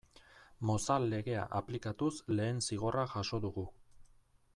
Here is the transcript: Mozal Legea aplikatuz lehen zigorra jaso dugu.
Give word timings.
Mozal 0.69 1.03
Legea 1.11 1.43
aplikatuz 1.59 2.11
lehen 2.39 2.65
zigorra 2.69 3.05
jaso 3.13 3.41
dugu. 3.45 3.67